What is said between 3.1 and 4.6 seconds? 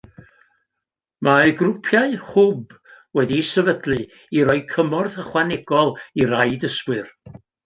wedi eu sefydlu i roi